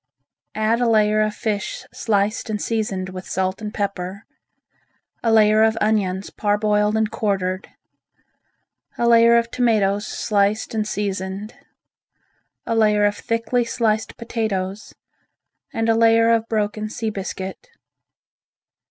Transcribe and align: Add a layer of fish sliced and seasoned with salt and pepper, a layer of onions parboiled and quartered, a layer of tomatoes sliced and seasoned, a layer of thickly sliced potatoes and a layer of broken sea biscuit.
Add 0.55 0.81
a 0.81 0.89
layer 0.89 1.21
of 1.21 1.35
fish 1.35 1.85
sliced 1.93 2.49
and 2.49 2.59
seasoned 2.59 3.09
with 3.09 3.27
salt 3.29 3.61
and 3.61 3.71
pepper, 3.71 4.23
a 5.21 5.31
layer 5.31 5.61
of 5.61 5.77
onions 5.79 6.31
parboiled 6.31 6.97
and 6.97 7.11
quartered, 7.11 7.69
a 8.97 9.07
layer 9.07 9.37
of 9.37 9.51
tomatoes 9.51 10.07
sliced 10.07 10.73
and 10.73 10.87
seasoned, 10.87 11.53
a 12.65 12.73
layer 12.75 13.05
of 13.05 13.15
thickly 13.15 13.63
sliced 13.63 14.17
potatoes 14.17 14.95
and 15.71 15.87
a 15.87 15.93
layer 15.93 16.31
of 16.31 16.49
broken 16.49 16.89
sea 16.89 17.11
biscuit. 17.11 17.69